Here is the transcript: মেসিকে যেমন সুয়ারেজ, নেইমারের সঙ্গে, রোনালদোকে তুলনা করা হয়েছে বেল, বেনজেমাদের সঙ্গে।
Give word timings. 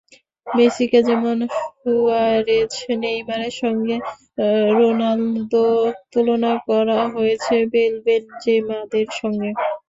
মেসিকে 0.47 0.99
যেমন 1.09 1.37
সুয়ারেজ, 1.75 2.71
নেইমারের 3.01 3.55
সঙ্গে, 3.61 3.95
রোনালদোকে 4.77 5.61
তুলনা 6.11 6.53
করা 6.67 6.99
হয়েছে 7.15 7.55
বেল, 7.71 7.93
বেনজেমাদের 8.05 9.07
সঙ্গে। 9.19 9.49